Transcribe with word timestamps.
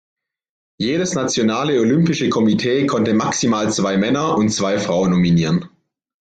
Jedes 0.79 1.13
Nationale 1.13 1.79
Olympische 1.79 2.27
Komitee 2.29 2.87
konnte 2.87 3.13
maximal 3.13 3.71
zwei 3.71 3.97
Männer 3.97 4.35
und 4.35 4.49
zwei 4.49 4.79
Frauen 4.79 5.11
nominieren. 5.11 5.69